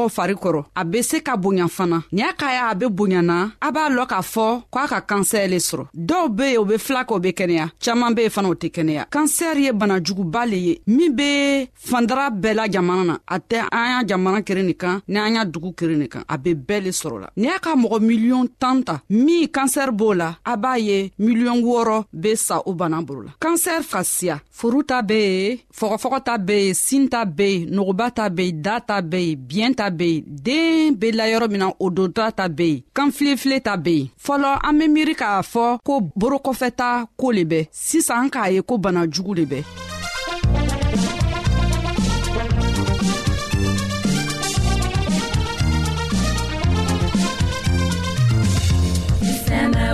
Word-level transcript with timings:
mɔgɔw 0.00 0.08
fari 0.08 0.34
kɔrɔ 0.34 0.64
a 0.74 0.84
be 0.84 1.02
se 1.02 1.20
ka 1.20 1.36
bonya 1.36 1.66
fana 1.68 2.02
ni 2.12 2.22
a 2.22 2.32
ka 2.32 2.46
ya 2.52 2.68
a 2.70 2.74
be 2.74 2.86
bonyana 2.88 3.52
a 3.60 3.70
b'a 3.70 3.88
lɔn 3.90 4.06
k'a 4.06 4.20
fɔ 4.22 4.62
ko 4.70 4.78
a 4.84 4.88
ka 4.88 5.00
kansɛr 5.00 5.48
le 5.48 5.56
sɔrɔ 5.58 5.84
dɔw 5.94 6.28
be 6.34 6.42
yen 6.44 6.58
o 6.58 6.64
be 6.64 6.78
fila 6.78 7.04
kɛ 7.04 7.14
o 7.14 7.18
be 7.18 7.28
kɛnɛya 7.32 7.68
caaman 7.80 8.14
be 8.14 8.22
yen 8.22 8.30
fana 8.30 8.48
o 8.50 8.54
tɛ 8.54 8.68
kɛnɛya 8.70 9.04
kansɛri 9.10 9.62
ye 9.66 9.72
banajuguba 9.72 10.46
le 10.50 10.56
ye 10.56 10.80
min 10.86 11.10
be 11.14 11.68
fandara 11.88 12.30
bɛɛ 12.30 12.54
la 12.54 12.68
jamana 12.68 13.04
na 13.06 13.18
a 13.28 13.38
tɛ 13.40 13.58
an 13.72 13.90
y'a 13.92 14.06
jamana 14.06 14.42
keren 14.44 14.66
nin 14.66 14.74
kan 14.74 15.00
ni 15.08 15.18
an 15.20 15.34
y'a 15.34 15.44
dugu 15.44 15.72
keren 15.76 15.98
nin 15.98 16.08
kan 16.08 16.22
a 16.28 16.36
be 16.38 16.54
bɛɛ 16.54 16.82
le 16.84 16.90
sɔrɔ 16.90 17.20
la 17.20 17.30
ni 17.36 17.48
a 17.48 17.58
ka 17.58 17.74
mɔgɔ 17.76 18.00
miliyɔn 18.00 18.48
tan 18.58 18.82
ta 18.82 19.00
min 19.08 19.46
kansɛri 19.48 19.92
b'o 19.96 20.14
la 20.16 20.36
a 20.44 20.56
b'a 20.56 20.78
ye 20.78 21.12
miliyɔn 21.20 21.62
wɔɔrɔ 21.62 22.04
be 22.20 22.34
sa 22.36 22.60
o 22.66 22.72
bana 22.72 23.02
bolo 23.02 23.22
la 23.22 23.32
kansɛri 23.40 23.82
fasiya 23.82 24.40
furu 24.50 24.82
ta 24.84 25.02
be 25.02 25.14
yen 25.20 25.58
fɔgɔfɔgɔ 25.74 26.24
ta 26.24 26.38
be 26.38 26.54
yen 26.66 26.74
sin 26.74 27.08
ta 27.08 27.24
be 27.24 27.42
yen 27.58 27.70
nogoba 27.70 28.10
ta 28.14 28.28
be 28.28 28.44
yen 28.46 28.62
da 28.62 28.78
ta 28.80 29.00
be 29.02 29.18
yen 29.18 29.36
biɲɛ 29.38 29.74
ta 29.76 29.89
ta 29.90 29.96
be 29.96 30.22
be 30.98 31.08
layɔrɔ 31.18 31.46
min 31.50 31.58
na 31.60 31.68
o 31.78 31.86
dontɔla 31.96 32.30
ta 32.38 32.44
be 32.56 32.62
yen 32.62 32.82
kanfilefile 32.96 33.58
ta 33.66 33.72
be 33.84 33.90
yen 33.90 34.08
fɔlɔ 34.24 34.52
an 34.68 34.78
be 34.78 34.86
miiri 34.94 35.14
k'a 35.14 35.42
fɔ 35.42 35.78
ko 35.86 35.94
borokɔfɛta 36.20 36.88
koo 37.20 37.30
le 37.32 37.42
bɛ 37.50 37.60
sisan 37.72 38.24
an 38.24 38.30
k'a 38.30 38.50
ye 38.54 38.60
ko 38.68 38.78
bana 38.78 39.06
jugu 39.10 39.34
le 39.38 39.44
bɛ 39.52 39.62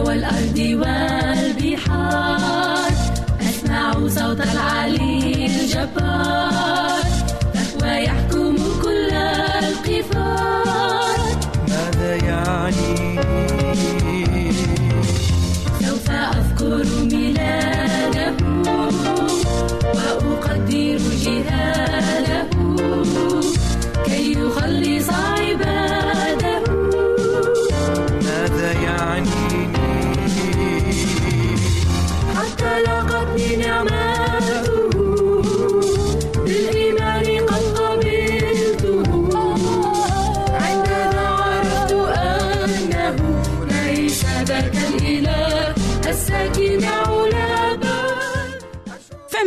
والأرض 0.06 0.58
والبحار 0.82 2.92
أسمع 3.48 3.82
صوت 4.08 4.40
العلي 4.40 5.46
الجبار 5.46 6.15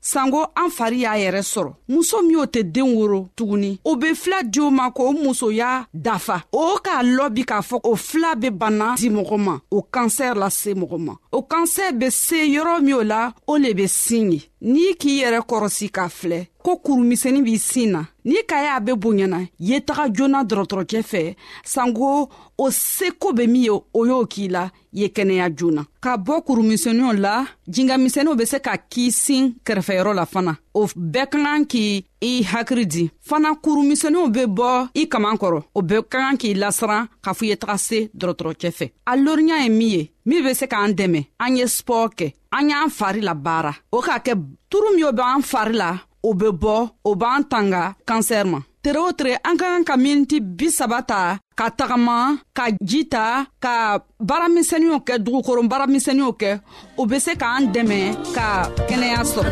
sanko 0.00 0.46
an 0.56 0.70
fari 0.76 0.98
y'a 1.02 1.14
yɛrɛ 1.16 1.42
sɔrɔ 1.42 1.72
muso 1.88 2.22
min 2.22 2.36
o 2.36 2.44
tɛ 2.46 2.62
den 2.72 2.88
woro 2.96 3.28
tuguni 3.36 3.78
o 3.84 3.96
be 3.96 4.14
fila 4.14 4.42
di 4.42 4.60
o 4.60 4.70
ma 4.70 4.88
k'o 4.90 5.12
musoya 5.12 5.86
dafa 5.92 6.44
o 6.52 6.78
k'a 6.82 7.02
lɔbi 7.04 7.44
k'a 7.44 7.60
fɔ 7.60 7.80
o 7.84 7.96
fila 7.96 8.34
be 8.36 8.48
bana 8.50 8.94
di 8.96 9.10
mɔgɔ 9.10 9.36
ma 9.38 9.60
o 9.70 9.82
kansɛr 9.92 10.34
lase 10.36 10.68
mɔgɔ 10.72 10.98
ma 11.04 11.14
o 11.32 11.42
kansɛr 11.42 11.92
be 11.98 12.08
se 12.10 12.48
yɔrɔ 12.48 12.80
min 12.80 12.94
o 12.94 13.02
la 13.02 13.32
o 13.46 13.56
le 13.58 13.74
be 13.74 13.86
sin 13.86 14.32
ye 14.32 14.40
n'i 14.62 14.94
k'i 14.98 15.20
yɛrɛ 15.20 15.40
kɔrɔsi 15.46 15.90
k'a 15.92 16.08
filɛ 16.08 16.46
ko 16.64 16.76
kurumisɛnin 16.84 17.44
b'i 17.44 17.58
sin 17.58 17.94
na 17.96 18.02
n'i 18.28 18.42
ka 18.48 18.56
y'a 18.64 18.80
be 18.84 18.92
bonyana 18.92 19.40
ye 19.68 19.80
taga 19.80 20.08
joona 20.14 20.40
dɔrɔtɔrɔcɛ 20.44 21.00
fɛ 21.10 21.22
sanko 21.64 22.10
o 22.58 22.66
seko 22.70 23.32
be 23.36 23.46
min 23.46 23.62
ye 23.62 23.70
o 23.70 24.04
y'o 24.06 24.26
k'i 24.26 24.48
la 24.48 24.68
ye 24.92 25.08
kɛnɛya 25.08 25.46
joona 25.56 25.86
ka 26.04 26.16
bɔ 26.16 26.42
kurumisɛniw 26.46 27.12
la 27.24 27.46
jingamisɛniw 27.66 28.36
be 28.38 28.44
se 28.44 28.58
ka 28.60 28.76
k'i 28.76 29.10
sin 29.10 29.54
kɛrɛfɛyɔrɔ 29.64 30.14
la 30.14 30.24
fana 30.26 30.56
o 30.74 30.84
bɛɛ 30.86 31.26
ka 31.32 31.38
kan 31.38 31.64
k' 31.64 32.04
i 32.20 32.42
hakiri 32.44 32.84
di 32.86 33.10
fana 33.28 33.54
kurumisɛniw 33.56 34.28
be 34.32 34.44
bɔ 34.44 34.90
i 34.94 35.08
kaman 35.08 35.36
kɔrɔ 35.40 35.62
o 35.74 35.80
bɛɛ 35.82 36.02
ka 36.10 36.18
kan 36.18 36.36
k'i 36.36 36.54
lasiran 36.60 37.08
k'a 37.24 37.32
fɔ 37.32 37.44
ye 37.48 37.56
taga 37.56 37.78
se 37.78 38.10
dɔrɔtɔrɔcɛ 38.16 38.68
fɛ 38.78 38.90
a 39.06 39.16
loriya 39.16 39.62
ye 39.64 39.68
min 39.70 39.88
ye 39.88 40.12
min 40.26 40.44
be 40.44 40.52
se 40.54 40.66
k'an 40.66 40.92
dɛmɛ 40.94 41.26
an 41.40 41.56
ye 41.56 41.64
spɔr 41.64 42.12
kɛ 42.14 42.34
an 42.52 42.68
y'an 42.68 42.90
fari 42.90 43.20
la 43.22 43.32
baara 43.32 43.72
o 43.92 44.02
k'a 44.02 44.20
kɛ 44.22 44.34
turu 44.70 44.94
min 44.94 45.04
o 45.08 45.12
b'an 45.12 45.40
fari 45.40 45.72
la 45.72 45.96
o 46.28 46.32
be 46.34 46.48
bɔ 46.62 46.76
o 47.08 47.10
b'an 47.20 47.40
tanga 47.52 47.82
kansɛri 48.08 48.48
ma 48.52 48.58
tere 48.82 48.98
o 49.08 49.10
tere 49.18 49.32
an 49.48 49.56
ka 49.60 49.66
kan 49.72 49.84
ka 49.88 49.94
miniti 50.04 50.36
bisaba 50.58 50.98
ta 51.10 51.20
ka 51.58 51.66
tagama 51.78 52.18
ka 52.58 52.64
ji 52.90 53.00
ta 53.14 53.24
ka 53.64 53.74
baaramisɛniw 54.28 54.96
kɛ 55.06 55.14
dugukoron 55.24 55.68
baaramisɛniw 55.72 56.30
kɛ 56.40 56.50
o 57.00 57.02
be 57.10 57.16
se 57.24 57.32
k'an 57.42 57.62
dɛmɛ 57.74 58.00
ka 58.36 58.48
kɛnɛya 58.88 59.20
sɔrɔ 59.32 59.50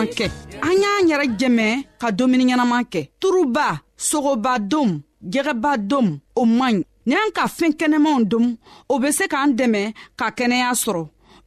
ɲɛnaman 0.00 0.14
kɛ 0.16 0.30
an 0.62 0.72
y'an 0.82 1.08
yɛrɛ 1.10 1.26
jɛmɛ 1.40 1.66
ka 2.00 2.08
dumuni 2.18 2.44
ɲɛnaman 2.48 2.84
kɛ 2.92 3.00
turuba 3.20 3.66
sogoba 4.08 4.52
dom 4.70 4.90
jɛgɛba 5.32 5.70
dom 5.90 6.06
o 6.40 6.44
man 6.44 6.74
ɲi 6.78 6.84
ni 7.08 7.14
an 7.22 7.30
ka 7.36 7.44
fɛɛn 7.56 7.72
kɛnɛmanw 7.80 8.20
dom 8.30 8.46
o 8.92 8.98
be 9.02 9.08
se 9.12 9.24
k'an 9.32 9.50
dɛmɛ 9.58 9.82
ka 10.18 10.26
kɛnɛya 10.38 10.70
sɔrɔ 10.82 11.02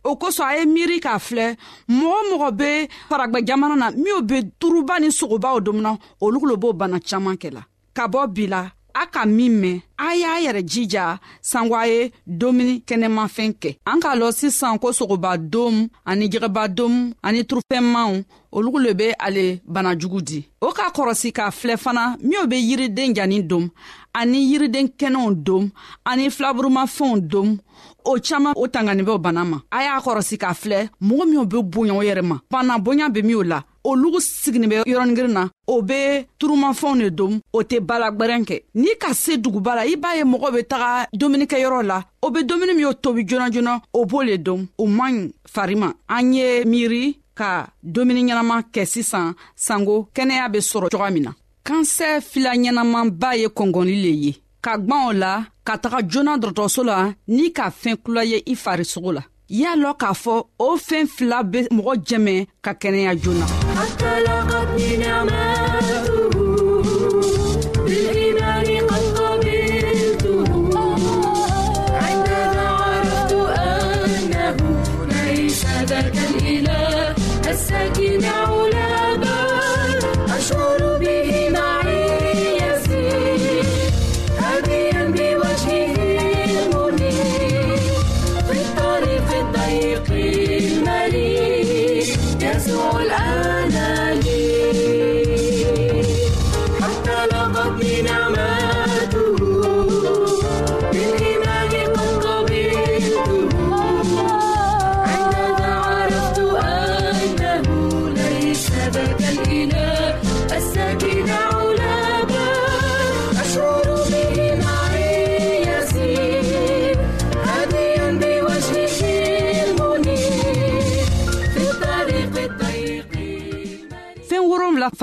o 0.06 0.12
kosɔn 0.16 0.48
a 0.50 0.56
ye 0.60 0.66
miiri 0.76 1.00
k'a 1.06 1.18
filɛ 1.28 1.48
mɔgɔ 1.90 2.20
mɔgɔ 2.32 2.52
be 2.60 2.70
faragwɛ 3.10 3.40
jamana 3.48 3.76
na 3.78 3.90
minw 3.92 4.22
be 4.22 4.38
turuba 4.62 5.00
ni 5.00 5.08
sogobaw 5.12 5.60
domuna 5.60 5.98
olu 6.22 6.38
lo 6.50 6.56
b'o 6.58 6.74
bana 6.78 6.98
caaman 7.00 7.38
kɛla 7.42 7.62
ka 7.94 8.08
bɔ 8.08 8.28
bi 8.34 8.46
la 8.48 8.62
a 8.94 9.06
ka 9.14 9.22
min 9.38 9.54
mɛn 9.62 9.76
a 10.06 10.16
y'a 10.22 10.32
yɛrɛ 10.46 10.62
jija 10.72 11.04
sanko 11.50 11.76
a 11.76 11.88
ye 11.92 12.02
domuni 12.40 12.76
kɛnɛmafɛn 12.88 13.52
kɛ 13.62 13.72
an 13.90 14.00
k'a 14.02 14.14
lɔn 14.22 14.32
sisan 14.40 14.78
ko 14.82 14.88
sogobadomu 14.98 15.90
ani 16.10 16.26
jɛgɛbadomu 16.34 17.00
ani 17.28 17.42
turufɛnmaw 17.50 18.12
olugu 18.56 18.80
le 18.86 18.94
be 19.00 19.08
ale 19.28 19.46
banajugu 19.74 20.20
di 20.28 20.40
o 20.66 20.72
k'a 20.78 20.88
kɔrɔsi 20.96 21.32
k'a 21.38 21.50
filɛ 21.60 21.78
fana 21.78 22.16
minw 22.22 22.46
be 22.48 22.56
yiriden 22.70 23.16
janin 23.16 23.42
dom 23.48 23.70
ani 24.14 24.40
yiriden 24.52 24.88
kɛnɛw 25.00 25.34
dom 25.44 25.70
ani 26.06 26.30
filaburumafɛnw 26.30 27.20
dom 27.28 27.58
o 28.06 28.18
caaman 28.22 28.54
o 28.56 28.68
tanganibɛw 28.68 29.18
bana 29.22 29.44
ma 29.44 29.58
a 29.72 29.84
y'a 29.84 30.00
kɔrɔsi 30.06 30.38
k'a 30.38 30.54
filɛ 30.54 30.90
mɔgɔ 31.02 31.26
minw 31.30 31.46
be 31.50 31.58
boya 31.64 31.94
o 31.94 32.00
yɛrɛ 32.04 32.22
ma 32.24 32.38
bana 32.52 32.78
boya 32.78 33.10
be 33.10 33.22
minw 33.24 33.44
la 33.44 33.62
olugu 33.84 34.20
siginin 34.22 34.68
bɛ 34.70 34.76
yɔrɔnigirin 34.92 35.34
na 35.34 35.44
o 35.68 35.82
be 35.82 36.26
turumafɛnw 36.40 37.02
de 37.04 37.10
dom 37.18 37.34
o 37.52 37.60
tɛ 37.70 37.78
balagwɛrɛn 37.88 38.46
kɛ 38.48 38.58
n'i 38.76 38.96
ka 39.02 39.14
se 39.14 39.38
duguba 39.38 39.76
la 39.76 39.84
i 39.86 39.96
b'a 39.96 40.16
ye 40.18 40.24
mɔgɔw 40.24 40.52
be 40.54 40.64
taga 40.64 41.08
dumunikɛyɔrɔ 41.14 41.84
la 41.84 42.04
o 42.22 42.30
be 42.30 42.44
dumuni 42.44 42.74
min 42.76 42.86
o 42.86 42.94
tobi 42.94 43.24
joona 43.28 43.50
joona 43.52 43.82
o 43.94 44.06
b'o 44.06 44.24
le 44.24 44.38
dom 44.38 44.68
o 44.78 44.88
man 44.88 45.14
ɲi 45.14 45.32
fari 45.54 45.76
ma 45.76 45.92
an 46.08 46.34
ye 46.34 46.64
miiri 46.66 47.18
ka 47.36 47.68
dumuni 47.84 48.24
ɲɛnaman 48.24 48.64
kɛ 48.74 48.86
sisan 48.88 49.34
sanko 49.56 50.08
kɛnɛya 50.16 50.52
be 50.52 50.60
sɔrɔ 50.60 50.90
coga 50.90 51.10
min 51.12 51.24
na 51.24 51.32
kansɛ 51.66 52.22
fila 52.22 52.54
ɲɛnamanba 52.56 53.36
ye 53.38 53.48
kɔngɔli 53.48 53.96
le 54.04 54.12
ye 54.26 54.38
ka 54.62 54.78
gwan 54.78 55.08
o 55.10 55.12
la 55.12 55.44
ka 55.66 55.76
taga 55.78 56.02
joona 56.08 56.38
dɔrɔtɔrɔso 56.40 56.84
la 56.86 57.14
n'i 57.28 57.52
ka 57.52 57.70
fɛɛn 57.70 57.98
kula 57.98 58.24
ye 58.26 58.44
i 58.48 58.56
farisogo 58.56 59.12
la 59.14 59.24
y'a 59.50 59.76
lɔn 59.76 59.98
k'a 60.00 60.14
fɔ 60.14 60.46
o 60.60 60.78
fɛɛn 60.78 61.08
fila 61.10 61.44
be 61.44 61.68
mɔgɔ 61.70 61.94
jɛmɛ 62.06 62.48
ka 62.62 62.72
kɛnɛya 62.74 63.20
joona 63.22 63.46
حتى 63.78 64.20
لاقتني 64.24 64.98
نعمات 64.98 65.83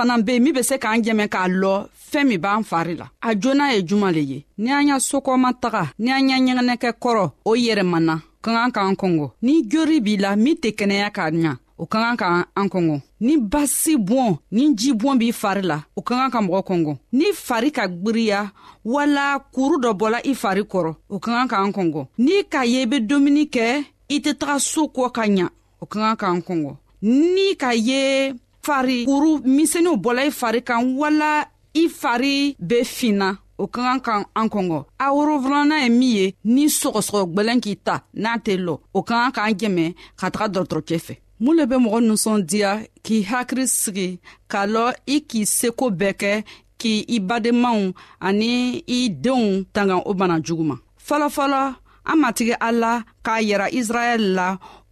fana 0.00 0.18
be 0.22 0.40
min 0.40 0.52
be 0.54 0.62
se 0.62 0.76
k'an 0.78 0.98
jɛmɛ 1.04 1.24
k'a 1.34 1.46
lɔ 1.60 1.72
fɛɛn 2.10 2.28
min 2.28 2.38
b'an 2.44 2.62
fari 2.70 2.94
la 2.98 3.06
a 3.20 3.30
joona 3.42 3.66
ye 3.74 3.80
juman 3.88 4.12
le 4.16 4.20
ye 4.30 4.44
ni 4.58 4.70
an 4.72 4.88
y'a 4.88 4.96
sokɔma 4.98 5.50
taga 5.62 5.82
ni 5.98 6.10
an 6.10 6.28
y'a 6.28 6.36
ɲɛgɛnɛkɛ 6.38 6.90
kɔrɔ 7.02 7.24
o 7.44 7.52
yɛrɛmana 7.66 8.14
ka 8.44 8.50
kan 8.54 8.70
k'an 8.74 8.94
kɔngɔ 9.00 9.30
ni 9.42 9.54
jori 9.70 10.00
b'i 10.04 10.16
la 10.22 10.36
min 10.36 10.56
tɛ 10.62 10.68
kɛnɛya 10.78 11.10
k'a 11.16 11.26
ɲa 11.44 11.56
o 11.82 11.86
ka 11.86 11.98
kan 12.02 12.16
ka 12.16 12.28
an 12.56 12.68
kɔngɔ 12.68 13.00
ni 13.20 13.36
basi 13.52 13.94
bɔn 14.08 14.38
ni 14.52 14.74
ji 14.74 14.92
bɔn 14.92 15.18
b'i 15.20 15.32
fari 15.42 15.62
la 15.62 15.78
o 15.96 16.00
ka 16.02 16.14
kan 16.20 16.30
ka 16.30 16.40
mɔgɔ 16.40 16.62
kɔngɔ 16.68 16.96
ni 17.12 17.26
fari 17.34 17.70
ka 17.72 17.86
gwiriya 17.86 18.50
wala 18.84 19.38
kuru 19.54 19.76
dɔ 19.80 19.90
bɔla 20.00 20.18
i 20.26 20.34
fari 20.42 20.62
kɔrɔ 20.64 20.94
o 21.10 21.18
ka 21.18 21.30
kan 21.32 21.48
k'an 21.48 21.72
kɔngɔ 21.76 22.06
n'i 22.18 22.42
k'a 22.52 22.64
ye 22.70 22.82
i 22.82 22.86
be 22.86 23.00
domuni 23.00 23.44
kɛ 23.50 23.84
i 24.08 24.16
tɛ 24.20 24.32
taga 24.38 24.58
soo 24.60 24.88
kɔ 24.88 25.12
ka 25.12 25.22
ɲa 25.26 25.48
o 25.82 25.86
ka 25.86 26.16
kan 26.16 26.16
k'an 26.16 26.40
kɔngɔ 26.46 26.76
n'i 27.02 27.54
k'a 27.56 27.74
ye 27.76 28.32
fari 28.64 28.96
kuru 29.08 29.30
misɛniw 29.56 29.94
bɔla 30.04 30.22
i 30.28 30.30
fari 30.40 30.60
kan 30.68 30.80
wala 31.00 31.32
i 31.74 31.84
fari 32.00 32.36
be 32.68 32.78
finna 32.94 33.28
o 33.58 33.64
ka 33.74 33.80
kan 33.86 33.98
ka 34.06 34.12
an 34.40 34.48
kɔngɔ 34.52 34.80
a 35.04 35.14
worofilana 35.16 35.76
ye 35.82 35.88
min 35.98 36.12
ye 36.18 36.26
ni 36.54 36.64
sɔgɔsɔgɔ 36.78 37.20
gwɛlɛn 37.34 37.60
k'i 37.64 37.74
ta 37.86 37.94
n'a 38.22 38.32
tɛ 38.44 38.54
lɔ 38.66 38.74
o 38.94 39.00
ka 39.08 39.14
kan 39.20 39.30
k'an 39.36 39.52
jɛmɛ 39.60 39.84
ka 40.18 40.26
taga 40.34 40.48
dɔgɔtɔrɔcɛ 40.54 40.96
fɛ 41.06 41.14
mun 41.42 41.56
le 41.56 41.66
be 41.70 41.74
mɔgɔ 41.84 41.98
ninsɔndiya 42.08 42.70
k'i 43.04 43.18
hakiri 43.30 43.64
sigi 43.80 44.08
k'a 44.50 44.62
lɔ 44.74 44.84
i 45.06 45.16
k'i 45.30 45.42
seko 45.56 45.86
bɛɛ 46.00 46.12
kɛ 46.22 46.32
k'i 46.80 46.96
i 47.16 47.18
badenmaw 47.28 47.92
ani 48.20 48.84
i 48.88 49.00
denw 49.24 49.64
tanga 49.74 49.96
o 50.04 50.12
bana 50.14 50.40
jugu 50.40 50.64
ma 50.64 50.76
fɔlɔfɔlɔ 51.08 51.62
an 52.10 52.16
matigi 52.18 52.54
ala 52.60 53.02
k'a 53.24 53.40
yira 53.40 53.68
israɛl 53.78 54.22
la 54.36 54.48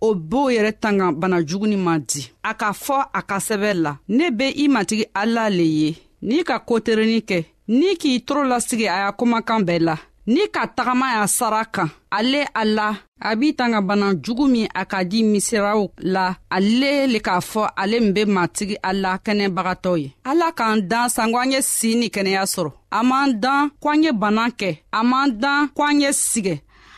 o 0.06 0.14
b'o 0.14 0.50
yɛrɛ 0.54 0.72
tanga 0.82 1.06
bana 1.20 1.38
juguni 1.48 1.76
ma 1.86 1.94
di 2.08 2.22
a 2.48 2.52
k'a 2.60 2.70
fɔ 2.84 2.96
a 3.12 3.20
ka 3.28 3.36
sɛbɛ 3.46 3.70
la 3.84 3.92
ne 4.16 4.26
be 4.38 4.46
i 4.56 4.64
matigi 4.74 5.04
ala 5.22 5.44
le 5.58 5.64
ye 5.80 5.90
n'i 6.26 6.40
ka 6.48 6.56
koterenin 6.68 7.22
kɛ 7.28 7.38
n'i 7.78 7.90
k'i 8.00 8.12
toro 8.26 8.42
lasigi 8.50 8.86
a 8.88 8.96
y'a 9.04 9.12
kumakan 9.18 9.62
bɛɛ 9.68 9.78
la 9.88 9.96
n'i 10.32 10.44
ka 10.54 10.62
tagama 10.76 11.06
y'a 11.16 11.26
sara 11.28 11.64
kan 11.74 11.88
ale 12.10 12.42
a 12.54 12.64
la 12.64 12.88
a 13.20 13.34
b'i 13.36 13.52
tanga 13.58 13.80
bana 13.80 14.14
jugu 14.24 14.46
min 14.48 14.68
a 14.74 14.84
ka 14.86 15.02
di 15.04 15.24
misiraw 15.24 15.90
la 15.98 16.36
ale 16.50 16.92
le 17.12 17.18
k'a 17.18 17.40
fɔ 17.50 17.68
ale 17.76 18.00
min 18.00 18.12
be 18.12 18.24
matigi 18.26 18.76
ala 18.82 19.16
kɛnɛbagatɔ 19.24 19.98
ye 20.02 20.14
ala 20.24 20.52
k'an 20.52 20.80
dan 20.90 21.08
sanko 21.10 21.38
an 21.38 21.50
ye 21.52 21.60
sii 21.62 21.96
ni 21.98 22.08
kɛnɛya 22.10 22.42
sɔrɔ 22.54 22.70
a 22.90 23.02
m'an 23.02 23.40
dan 23.40 23.70
ko 23.82 23.88
an 23.90 24.02
ye 24.04 24.12
bana 24.12 24.48
kɛ 24.60 24.78
a 24.92 25.02
m'an 25.02 25.30
dan 25.38 25.68
ko 25.76 25.82
an 25.82 26.00
ye 26.00 26.10
sigɛ 26.12 26.60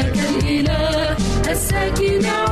ذاك 0.00 0.16
الإله 0.18 1.16
الساكن 1.50 2.49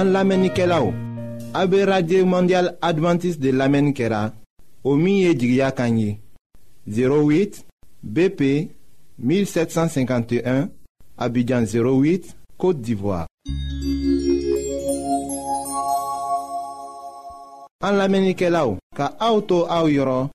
An 0.00 0.12
lamenike 0.12 0.64
la 0.66 0.80
ou, 0.82 0.94
abe 1.52 1.84
Radye 1.84 2.24
Mondial 2.24 2.74
Adventist 2.80 3.38
de 3.38 3.50
lamenike 3.52 4.08
la, 4.08 4.32
o 4.82 4.94
08 4.96 7.66
BP 8.02 8.70
1751, 9.22 10.68
Abidjan 11.18 11.62
08, 11.64 12.36
Côte 12.56 12.80
d'Ivoire. 12.80 13.26
An 17.82 17.96
lamenike 17.96 18.48
la 18.52 18.66
ou, 18.68 18.76
ka 18.92 19.06
aoutou 19.24 19.62
aou 19.72 19.88
yoron, 19.88 20.26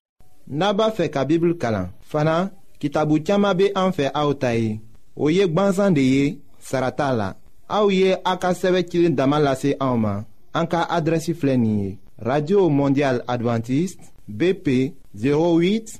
naba 0.50 0.88
fe 0.98 1.12
ka 1.13 1.22
bibl 1.30 1.51
kalan. 1.62 1.92
Fana, 2.10 2.50
kitabu 2.82 3.20
tiyama 3.22 3.51
be 3.54 3.68
an 3.77 3.92
fe 3.94 4.08
aoutayi, 4.18 4.80
ou 5.18 5.30
yek 5.30 5.54
bansan 5.54 5.94
de 5.94 6.01
ye, 6.06 6.24
sarata 6.58 7.12
la. 7.13 7.36
Aou 7.68 7.94
ye 7.94 8.15
a 8.25 8.34
ka 8.42 8.54
seve 8.58 8.82
kilin 8.89 9.13
daman 9.18 9.46
lase 9.46 9.75
aouman, 9.80 10.24
an 10.58 10.65
ka 10.70 10.88
adresi 10.98 11.36
flenye. 11.38 12.00
Radio 12.18 12.65
Mondial 12.72 13.22
Adventiste, 13.27 14.10
BP 14.27 14.89
08 15.13 16.00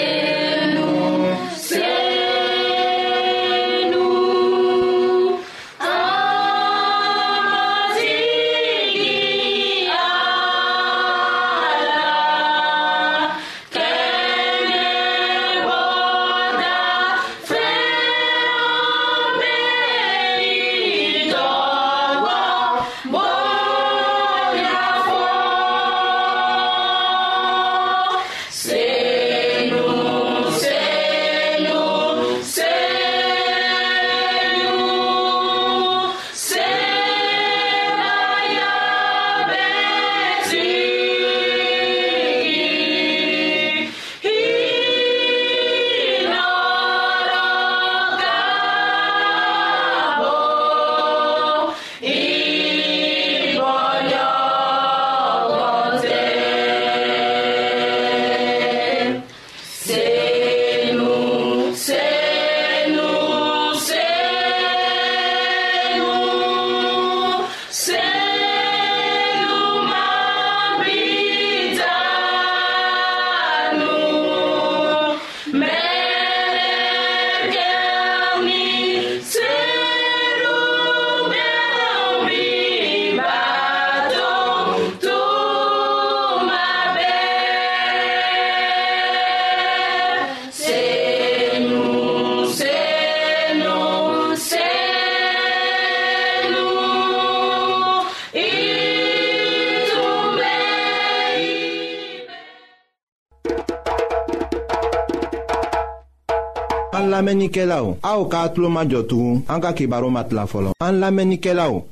An 107.21 107.25
lamenike 107.27 107.65
la 107.69 107.83
ou, 107.85 107.99
a 108.01 108.15
ou 108.17 108.25
ka 108.25 108.39
atlo 108.47 108.65
ma 108.73 108.81
jotou, 108.89 109.35
an 109.53 109.61
ka 109.61 109.75
ki 109.77 109.85
baro 109.85 110.07
mat 110.09 110.31
la 110.33 110.47
folon. 110.49 110.73
An 110.81 110.97
lamenike 111.03 111.53
la 111.53 111.67
ou, 111.69 111.83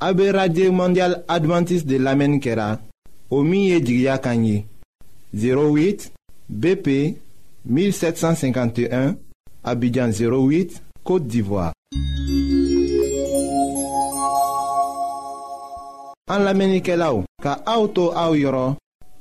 a 0.00 0.08
be 0.16 0.30
radye 0.32 0.70
mondial 0.72 1.18
adventis 1.28 1.84
de 1.84 1.98
lamenikera, 2.00 2.78
o 3.28 3.42
miye 3.44 3.82
jigya 3.84 4.16
kanyi, 4.24 4.64
08 5.36 6.08
BP 6.48 7.12
1751, 7.68 9.18
abidjan 9.64 10.16
08, 10.16 10.78
Kote 11.04 11.28
d'Ivoire. 11.28 11.74
An 16.32 16.46
lamenike 16.48 16.96
la 16.96 17.12
ou, 17.20 17.26
ka 17.44 17.58
a 17.68 17.76
ou 17.82 17.92
to 18.00 18.14
a 18.16 18.30
ou 18.32 18.40
yoron, 18.40 18.78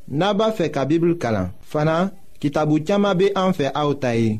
naba 0.07 0.53
fe 0.55 0.71
ka 0.71 0.87
bibil 0.87 1.17
kalan, 1.19 1.51
fana 1.67 2.05
ki 2.39 2.47
tabou 2.55 2.79
tiyama 2.79 3.11
be 3.13 3.33
an 3.35 3.51
fe 3.51 3.73
a 3.75 3.83
ou 3.83 3.99
tayi. 3.99 4.39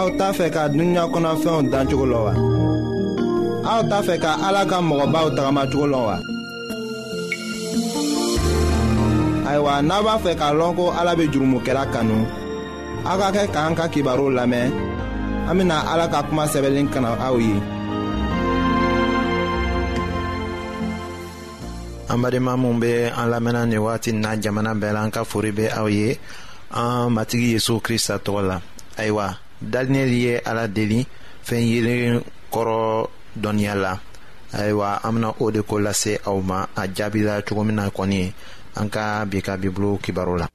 aw 0.00 0.08
t'a 0.18 0.28
fɛ 0.38 0.46
ka 0.54 0.62
dunuya 0.72 1.04
kɔnɔfɛnw 1.12 1.68
dan 1.72 1.84
cogo 1.90 2.06
wa 2.26 2.32
aw 3.74 3.80
t'a 3.90 3.98
fɛ 4.06 4.14
ka 4.24 4.30
ala 4.46 4.62
ka 4.70 4.76
mɔgɔbaw 4.88 5.26
tagamacogo 5.36 6.00
wa 6.08 6.16
ayiwa 9.48 9.72
n'a 9.88 9.96
b'a 10.06 10.14
fɛ 10.24 10.32
k'a 10.40 10.48
lɔn 10.60 10.72
ko 10.78 10.84
ala 10.98 11.12
be 11.18 11.24
jurumokɛla 11.32 11.84
kanu 11.92 12.16
aw 13.10 13.16
ka 13.22 13.28
kɛ 13.36 13.42
k'an 13.54 13.72
ka 13.78 13.84
kibaruw 13.92 14.30
lamɛn 14.38 14.68
an 15.50 15.70
ala 15.92 16.04
ka 16.12 16.20
kuma 16.28 16.44
sɛbɛlen 16.52 16.88
kana 16.94 17.10
aw 17.28 17.34
ye 17.44 17.54
an 22.12 22.18
badenma 22.24 22.52
minw 22.62 22.76
be 22.82 22.92
an 23.18 23.26
lamɛnna 23.34 23.62
nin 23.68 24.20
na 24.24 24.30
jamana 24.42 24.72
bɛɛ 24.80 24.92
la 24.96 25.00
an 25.04 25.10
ka 25.16 25.22
fori 25.30 25.50
be 25.58 25.64
aw 25.78 25.84
ye 25.96 26.08
an 26.80 27.10
matigi 27.16 27.48
yezu 27.54 27.72
krista 27.86 28.14
tɔgɔ 28.24 28.40
la 28.48 28.56
ayiwa 29.02 29.28
dalinɛli 29.60 30.18
ye 30.26 30.34
ala 30.50 30.64
deli 30.68 31.00
fɛn 31.46 31.62
yelen 31.70 32.20
kɔrɔ 32.52 32.78
dɔnniya 33.42 33.74
la 33.74 33.92
ayiwa 34.58 34.88
an 35.02 35.12
bena 35.14 35.28
o 35.38 35.50
de 35.50 35.60
ko 35.62 35.78
lase 35.78 36.18
aw 36.26 36.38
ma 36.40 36.58
a 36.76 36.82
jaabila 36.96 37.34
cogo 37.46 37.62
min 37.64 37.76
na 37.76 37.88
kɔni 37.96 38.32
an 38.76 38.88
ka 38.94 39.24
bi 39.30 39.38
ka 39.46 39.56
bibulu 39.56 39.98
kibaru 40.00 40.36
la 40.40 40.46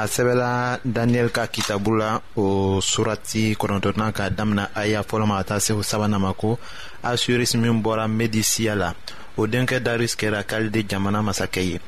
a 0.00 0.06
sɛbɛla 0.06 0.80
daniyɛli 0.84 1.30
ka 1.30 1.46
kitabu 1.46 1.92
la 1.96 2.20
o 2.34 2.80
surati 2.80 3.52
kɔnɔntɔna 3.56 4.12
ka 4.12 4.28
damina 4.30 4.70
aya 4.74 5.02
fɔlɔma 5.02 5.26
ma 5.28 5.38
ka 5.38 5.44
taa 5.54 5.58
se 5.60 5.72
o 5.74 5.82
sabana 5.82 6.18
ma 6.18 6.32
ko 6.32 6.58
asurisi 7.02 7.58
min 7.58 7.82
bɔra 7.82 8.08
medisiya 8.08 8.74
la 8.74 8.94
o 9.36 9.46
denkɛ 9.46 9.78
daris 9.80 10.16
kɛra 10.16 10.42
kalide 10.44 10.88
jamana 10.88 11.20
masakɛ 11.22 11.60
ye 11.68 11.80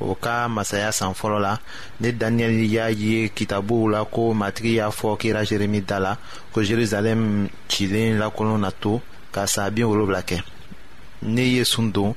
o 0.00 0.14
ka 0.16 0.48
masaya 0.48 0.90
san 0.92 1.14
fɔlɔ 1.14 1.40
la 1.40 1.58
ni 2.00 2.10
daniyɛl 2.10 2.70
y'a 2.70 2.88
ye 2.90 3.28
kitabuw 3.28 3.88
la 3.90 4.04
ko 4.04 4.34
matigi 4.34 4.74
y'a 4.74 4.90
fɔ 4.90 5.16
kira 5.16 5.44
jeremi 5.46 5.80
da 5.86 5.98
la 6.00 6.16
ko 6.52 6.60
jerusalɛm 6.60 7.48
cilen 7.68 8.18
lakolon 8.18 8.58
na 8.60 8.70
to 8.72 9.00
ka 9.30 9.46
saa 9.46 9.70
bin 9.70 9.84
wolonwula 9.86 10.22
kɛ 10.24 10.42
ne 11.22 11.42
ye 11.42 11.64
sun 11.64 11.92
don 11.92 12.16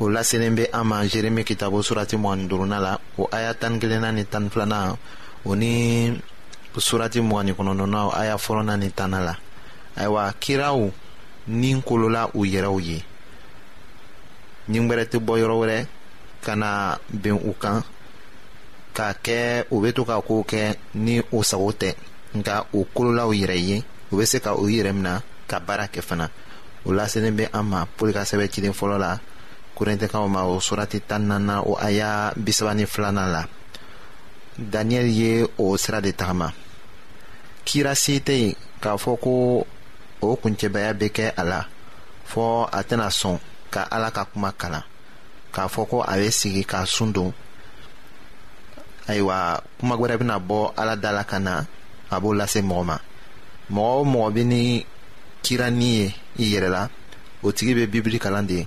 o 0.00 0.08
laselen 0.12 0.54
bɛ 0.56 0.64
an 0.72 0.84
ma 0.88 0.98
jeremi 1.12 1.44
kitabo 1.44 1.82
surati 1.82 2.16
mɔgɔni 2.16 2.46
duruna 2.50 2.78
la 2.80 2.98
o 3.18 3.28
aya 3.30 3.52
tani 3.54 3.78
kelenna 3.78 4.10
ni 4.10 4.24
tani 4.24 4.48
filanan 4.48 4.96
o 5.48 5.54
ni 5.60 5.72
surati 6.78 7.20
mɔgɔni 7.20 7.52
kɔnɔntɔnna 7.56 8.00
aya 8.20 8.34
fɔlɔna 8.36 8.74
ni 8.80 8.88
tanna 8.98 9.20
la 9.20 9.34
ayiwa 10.00 10.32
kiraw 10.42 10.80
ni 11.48 11.82
kolola 11.88 12.22
u 12.34 12.40
yɛrɛw 12.54 12.78
ye 12.86 12.98
nin 14.68 14.88
wɛrɛ 14.88 15.04
tɛ 15.10 15.18
bɔ 15.26 15.32
yɔrɔ 15.42 15.56
wɛrɛ 15.60 15.86
ka 16.44 16.54
na 16.56 16.96
bɛn 17.22 17.36
u 17.48 17.52
kan 17.62 17.82
k'a 18.94 19.12
kɛ 19.24 19.64
u 19.70 19.80
bɛ 19.82 19.92
to 19.94 20.04
ka 20.06 20.18
kow 20.22 20.42
kɛ 20.50 20.76
ni 20.94 21.20
o 21.32 21.42
sago 21.42 21.72
tɛ 21.72 21.94
nka 22.34 22.64
o 22.72 22.86
kolola 22.94 23.26
u 23.28 23.32
yɛrɛ 23.42 23.56
ye 23.68 23.84
u 24.12 24.16
bɛ 24.16 24.24
se 24.26 24.40
ka 24.40 24.54
u 24.54 24.64
yɛrɛ 24.66 24.94
minɛ 24.94 25.20
ka 25.48 25.58
baara 25.60 25.84
kɛ 25.88 26.00
fana 26.02 26.30
o 26.86 26.90
laselen 26.90 27.36
bɛ 27.36 27.50
an 27.52 27.64
ma 27.66 27.84
poli 27.84 28.12
ka 28.14 28.20
sɛbɛn 28.22 28.48
cilen 28.50 28.72
fɔlɔ 28.72 28.98
la 28.98 29.20
korintikaw 29.80 30.28
ma 30.28 30.44
o 30.44 30.60
surati 30.60 31.00
tanina 31.08 31.38
na 31.40 31.56
o 31.70 31.72
aya 31.86 32.34
bisaba 32.36 32.74
ni 32.76 32.84
filanan 32.92 33.28
la 33.34 33.42
daniyɛli 34.72 35.12
ye 35.20 35.30
o 35.64 35.66
sira 35.82 36.04
de 36.04 36.12
tagama 36.12 36.52
kira 37.66 37.94
si 38.02 38.14
tɛ 38.26 38.34
yen 38.42 38.52
k'a 38.82 38.92
fɔ 39.02 39.12
ko 39.24 39.32
o 40.28 40.28
kuncɛbaya 40.42 40.92
bɛ 41.00 41.06
kɛ 41.16 41.24
a 41.40 41.42
la 41.50 41.60
fɔ 42.30 42.44
a 42.78 42.80
tɛna 42.88 43.08
sɔn 43.20 43.36
ka 43.72 43.80
ala 43.96 44.08
ka 44.16 44.22
kuma 44.30 44.50
kalan 44.60 44.84
k'a 45.54 45.64
fɔ 45.74 45.82
ko 45.90 45.96
a 46.12 46.14
bɛ 46.20 46.28
sigi 46.40 46.62
k'a 46.70 46.84
sun 46.86 47.10
don 47.16 47.30
ayiwa 49.08 49.64
kuma 49.78 49.94
wɛrɛ 50.00 50.14
bɛna 50.20 50.36
bɔ 50.48 50.58
ala 50.80 50.94
da 51.02 51.10
la 51.16 51.24
ka 51.24 51.38
na 51.38 51.64
a 52.14 52.20
b'o 52.20 52.34
lase 52.36 52.60
mɔgɔ 52.60 52.84
ma 52.84 52.96
mɔgɔ 53.74 53.92
o 54.00 54.04
mɔgɔ 54.12 54.28
bɛ 54.36 54.42
ni 54.52 54.60
kirani 55.44 55.88
ye 55.96 56.06
i 56.42 56.44
yɛrɛ 56.52 56.68
la 56.76 56.82
o 57.42 57.48
tigi 57.56 57.72
bɛ 57.78 57.86
bibili 57.88 58.20
kalan 58.20 58.46
de 58.46 58.54
ye 58.60 58.66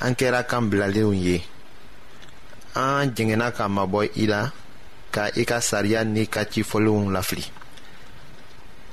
an 0.00 0.14
kɛra 0.16 0.42
kan 0.48 0.62
bilalenw 0.70 1.12
ye 1.12 1.42
an 2.74 3.10
jɛngɛnna 3.14 3.52
ka 3.56 3.64
mabɔ 3.68 4.08
i 4.22 4.26
la 4.26 4.50
ka 5.14 5.28
i 5.40 5.44
ka 5.44 5.60
sariya 5.60 6.04
n'i 6.04 6.26
ka 6.26 6.42
cifɔlenw 6.52 7.10
lafili 7.14 7.44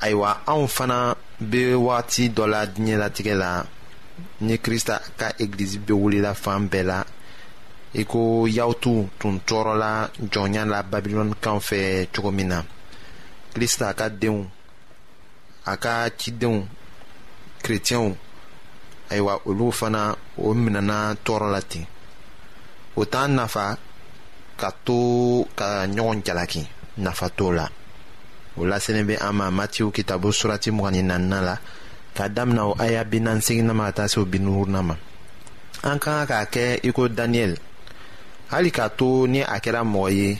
ayiwa 0.01 0.41
anw 0.47 0.67
fana 0.67 1.15
bɛ 1.51 1.75
wagati 1.87 2.29
dɔ 2.35 2.45
la 2.47 2.65
diɲɛlatigɛ 2.65 3.33
la 3.35 3.65
ni 4.41 4.57
kirista 4.59 5.01
ka 5.19 5.29
egilizi 5.39 5.79
bɛ 5.79 5.93
wulila 5.95 6.33
fan 6.35 6.67
bɛɛ 6.69 6.83
la 6.85 7.03
i 7.93 8.03
ko 8.03 8.45
yahutu 8.47 9.09
tun 9.19 9.39
tɔɔrɔla 9.47 9.91
jɔnya 10.33 10.65
la 10.69 10.83
babilɔnikaw 10.83 11.57
fɛ 11.67 12.09
cogo 12.13 12.31
min 12.31 12.47
na 12.49 12.61
kirista 13.53 13.93
ka 13.95 14.09
denw 14.09 14.43
a 15.65 15.77
ka 15.77 16.09
cidenw 16.17 16.65
kerecɛnw 17.63 18.15
ayiwa 19.09 19.39
olu 19.49 19.67
fana 19.79 20.03
o 20.37 20.47
minɛna 20.63 20.97
tɔɔrɔ 21.25 21.47
la 21.55 21.61
ten 21.69 21.85
o 22.99 23.05
t'an 23.05 23.27
nafa 23.37 23.65
ka 24.59 24.69
to 24.85 24.99
ka 25.59 25.67
ɲɔgɔn 25.95 26.19
jalaki 26.25 26.61
nafa 26.97 27.27
t'o 27.37 27.51
la 27.57 27.65
o 28.59 28.65
laselen 28.69 29.07
bɛ 29.09 29.15
an 29.27 29.33
ma 29.37 29.47
matiw 29.57 29.89
kitabu 29.95 30.29
surati 30.39 30.69
mugani 30.77 31.01
naaninan 31.09 31.43
la 31.47 31.55
ka 32.15 32.27
damina 32.35 32.63
o 32.67 32.75
aya 32.79 33.03
bi 33.03 33.19
ma 33.19 33.33
ka 33.85 33.91
taa 33.97 34.07
se 34.07 34.19
o 34.19 34.25
bi 34.25 34.39
ma 34.39 34.95
an 35.83 35.99
ka 35.99 36.25
kan 36.25 36.25
k'a 36.29 36.43
kɛ 36.53 36.79
i 36.83 36.91
ko 36.91 37.07
daniyɛli 37.07 37.57
hali 38.51 38.71
k'a 38.71 38.89
to 38.97 39.27
ni 39.27 39.41
a 39.41 39.57
kɛra 39.63 39.81
mɔgɔ 39.93 40.11
ye 40.17 40.39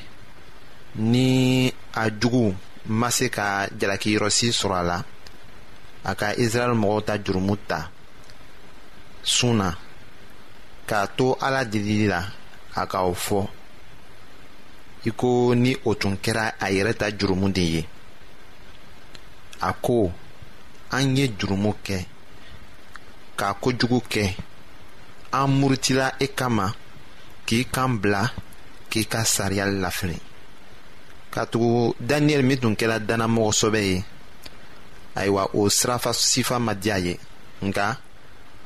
ni 0.95 1.73
a 1.93 2.09
jugu 2.09 2.53
ma 2.87 3.09
se 3.11 3.29
ka 3.29 3.67
jalakiyɔrɔsi 3.79 4.49
sɔrɔ 4.59 4.75
a 4.75 4.83
la 4.83 5.03
a 6.05 6.15
ka 6.15 6.27
israɛli 6.35 6.75
mɔgɔw 6.75 7.05
ta 7.05 7.17
jurumu 7.17 7.55
ta. 7.67 7.89
sun 9.27 9.57
na 9.59 9.67
k'a 10.87 10.99
to 11.19 11.25
ala 11.45 11.61
delili 11.71 12.07
la 12.15 12.21
a 12.81 12.81
ka 12.91 12.99
fɔ 13.25 13.39
i 15.07 15.09
ko 15.19 15.27
ni 15.63 15.71
o 15.89 15.91
tun 15.99 16.15
kɛra 16.23 16.45
a 16.63 16.65
yɛrɛ 16.75 16.91
ta 16.99 17.07
jurumu 17.17 17.47
de 17.55 17.63
ye 17.75 17.81
a 19.67 19.69
ko 19.85 19.95
an 20.95 21.03
ye 21.17 21.25
jurumu 21.37 21.71
kɛ 21.85 21.97
k'a 23.39 23.47
kojugu 23.61 23.99
kɛ 24.13 24.23
an 25.39 25.47
murutila 25.59 26.07
e 26.23 26.27
kama 26.39 26.65
k'i 27.47 27.61
kan 27.73 27.89
bila 28.01 28.21
k'i 28.89 29.03
ka 29.11 29.19
sariya 29.35 29.65
lafili 29.83 30.17
ka 31.33 31.41
tugu 31.51 31.93
daniyɛli 32.09 32.45
min 32.47 32.59
tun 32.61 32.75
kɛra 32.79 32.95
dannamɔgɔsɔbɛ 33.07 33.79
ye 33.91 33.97
ayiwa 35.19 35.43
o 35.59 35.69
sirafa 35.77 36.11
sifa 36.13 36.55
ma 36.59 36.73
diya 36.73 36.97
ye 37.05 37.13
nka 37.67 37.85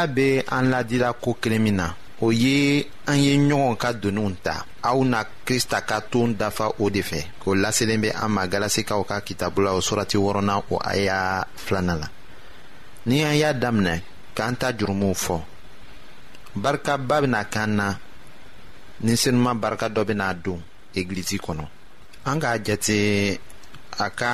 ala 0.00 0.06
be 0.12 0.42
an 0.50 0.70
ladira 0.70 1.12
ko 1.12 1.34
kelen 1.36 1.62
min 1.62 1.76
na 1.76 1.88
o 2.20 2.28
ye 2.32 2.84
an 3.08 3.18
ye 3.24 3.34
ɲɔgɔn 3.48 3.76
ka 3.82 3.88
doniw 4.02 4.30
ta 4.44 4.54
aw 4.88 4.98
na 5.12 5.18
krista 5.46 5.78
ka 5.88 5.96
toon 6.10 6.30
dafa 6.40 6.66
o 6.82 6.90
de 6.94 7.02
fɛ 7.08 7.20
o 7.48 7.54
laselen 7.62 8.00
bɛ 8.04 8.10
an 8.22 8.28
ma 8.34 8.44
galasikaw 8.52 9.00
ka 9.08 9.16
kitabu 9.26 9.58
la 9.64 9.72
o 9.72 9.80
surati 9.80 10.16
wɔrɔna 10.24 10.54
o 10.72 10.76
aya 10.92 11.44
filanan 11.64 12.00
la 12.02 12.08
ni 13.08 13.22
an 13.28 13.34
y'a 13.40 13.52
daminɛ 13.62 13.94
k'an 14.36 14.54
ta 14.60 14.68
jurumuw 14.78 15.14
fɔ 15.24 15.36
barikaba 16.62 17.16
bena 17.20 17.40
k'an 17.54 17.72
na 17.78 17.88
ni 19.04 19.14
senuman 19.22 19.58
barika 19.60 19.86
dɔ 19.88 20.02
bena 20.08 20.34
don 20.44 20.60
egilizi 20.94 21.38
kɔnɔ 21.44 21.66
an 22.30 22.36
k'a 22.42 22.58
jate 22.66 23.38
a 23.98 24.06
ka 24.20 24.32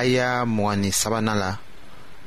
aya 0.00 0.28
mugani 0.44 0.90
sabanan 1.00 1.38
la 1.42 1.50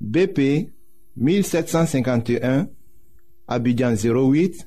BP 0.00 0.70
1751, 1.16 2.66
Abidjan 3.48 3.94
08, 3.94 4.66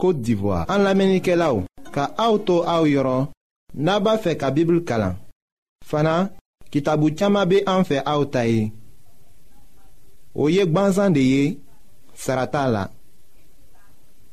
Kote 0.00 0.20
d'Ivoire 0.22 0.64
An 0.70 0.78
la 0.84 0.94
menike 0.96 1.34
la 1.36 1.50
ou 1.52 1.64
Ka 1.92 2.08
auto 2.22 2.60
a 2.64 2.78
ou 2.80 2.86
yoron 2.88 3.26
Naba 3.74 4.14
fe 4.22 4.32
ka 4.40 4.48
bibil 4.54 4.78
kalan 4.88 5.18
Fana, 5.86 6.30
ki 6.72 6.80
tabou 6.86 7.10
tchama 7.12 7.42
be 7.50 7.60
an 7.68 7.84
fe 7.84 7.98
a 8.00 8.14
ou 8.18 8.24
ta 8.30 8.46
ye 8.48 8.70
Ou 10.34 10.48
yek 10.52 10.72
ban 10.72 10.88
zan 10.96 11.12
de 11.16 11.20
ye 11.26 11.44
Sarata 12.16 12.64
la 12.72 12.86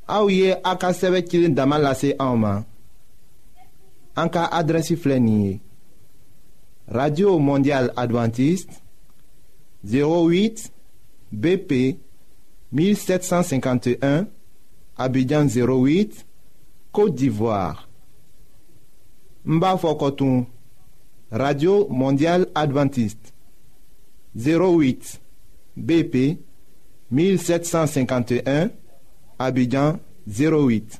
A 0.07 0.21
ou 0.23 0.29
ye 0.31 0.55
a 0.63 0.77
ka 0.79 0.93
seve 0.95 1.25
kilin 1.27 1.57
damal 1.57 1.83
la 1.83 1.91
se 1.97 2.13
a 2.17 2.29
ou 2.31 2.39
man 2.39 2.63
An 4.17 4.31
ka 4.33 4.47
adresi 4.47 4.95
flenye 4.95 5.57
Radio 6.87 7.35
Mondial 7.43 7.91
Adventiste 7.99 8.79
08 9.87 10.69
BP 11.31 11.97
1751 12.71 14.27
Abidjan 14.97 15.45
08 15.47 16.25
Côte 16.91 17.15
d'Ivoire 17.15 17.87
Mbafokotou 19.45 20.45
Radio 21.31 21.87
Mondiale 21.89 22.47
Adventiste 22.53 23.33
08 24.35 25.19
BP 25.77 26.39
1751 27.11 28.69
Abidjan 29.39 29.99
08 30.27 30.99